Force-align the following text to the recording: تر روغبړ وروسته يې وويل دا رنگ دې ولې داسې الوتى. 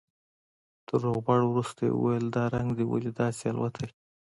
تر 0.87 0.97
روغبړ 1.05 1.39
وروسته 1.47 1.81
يې 1.87 1.93
وويل 1.95 2.25
دا 2.35 2.43
رنگ 2.55 2.69
دې 2.77 2.85
ولې 2.91 3.11
داسې 3.21 3.43
الوتى. 3.51 3.87